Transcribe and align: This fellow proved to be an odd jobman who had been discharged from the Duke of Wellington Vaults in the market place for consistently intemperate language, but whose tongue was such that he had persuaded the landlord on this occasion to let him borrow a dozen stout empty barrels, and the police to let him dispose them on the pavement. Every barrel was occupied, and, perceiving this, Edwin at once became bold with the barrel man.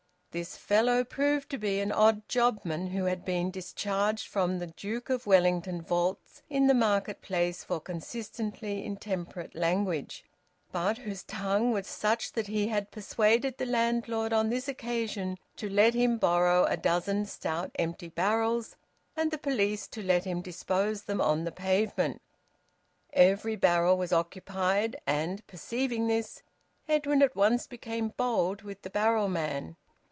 This 0.33 0.55
fellow 0.55 1.03
proved 1.03 1.49
to 1.49 1.57
be 1.57 1.81
an 1.81 1.91
odd 1.91 2.25
jobman 2.29 2.91
who 2.91 3.03
had 3.03 3.25
been 3.25 3.51
discharged 3.51 4.27
from 4.29 4.59
the 4.59 4.67
Duke 4.67 5.09
of 5.09 5.27
Wellington 5.27 5.81
Vaults 5.81 6.41
in 6.49 6.67
the 6.67 6.73
market 6.73 7.21
place 7.21 7.65
for 7.65 7.81
consistently 7.81 8.85
intemperate 8.85 9.53
language, 9.55 10.23
but 10.71 10.99
whose 10.99 11.23
tongue 11.23 11.73
was 11.73 11.85
such 11.87 12.31
that 12.31 12.47
he 12.47 12.69
had 12.69 12.91
persuaded 12.91 13.57
the 13.57 13.65
landlord 13.65 14.31
on 14.31 14.47
this 14.49 14.69
occasion 14.69 15.37
to 15.57 15.67
let 15.69 15.93
him 15.95 16.17
borrow 16.17 16.63
a 16.63 16.77
dozen 16.77 17.25
stout 17.25 17.71
empty 17.77 18.07
barrels, 18.07 18.77
and 19.17 19.31
the 19.31 19.37
police 19.37 19.85
to 19.89 20.01
let 20.01 20.23
him 20.23 20.41
dispose 20.41 21.01
them 21.01 21.19
on 21.19 21.43
the 21.43 21.51
pavement. 21.51 22.21
Every 23.11 23.57
barrel 23.57 23.97
was 23.97 24.13
occupied, 24.13 24.95
and, 25.05 25.45
perceiving 25.45 26.07
this, 26.07 26.41
Edwin 26.87 27.21
at 27.21 27.35
once 27.35 27.67
became 27.67 28.13
bold 28.15 28.61
with 28.61 28.83
the 28.83 28.89
barrel 28.89 29.27
man. 29.27 29.75